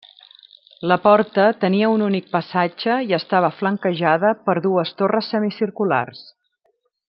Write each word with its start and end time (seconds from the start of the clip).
La 0.91 0.95
porta 1.03 1.43
tenia 1.65 1.89
un 1.97 2.05
únic 2.05 2.31
passatge 2.37 2.97
i 3.11 3.15
estava 3.19 3.53
flanquejada 3.61 4.33
per 4.49 4.57
dues 4.69 4.95
torres 5.03 5.31
semicirculars. 5.37 6.27